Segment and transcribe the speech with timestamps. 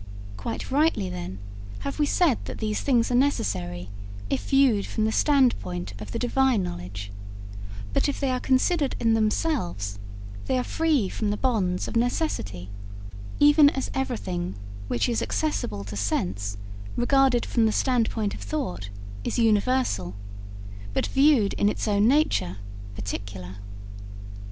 [0.35, 1.37] Quite rightly, then,
[1.81, 3.89] have we said that these things are necessary
[4.31, 7.11] if viewed from the standpoint of the Divine knowledge;
[7.93, 9.99] but if they are considered in themselves,
[10.47, 12.71] they are free from the bonds of necessity,
[13.39, 14.55] even as everything
[14.87, 16.57] which is accessible to sense,
[16.95, 18.89] regarded from the standpoint of Thought,
[19.23, 20.15] is universal,
[20.95, 22.57] but viewed in its own nature
[22.95, 23.57] particular.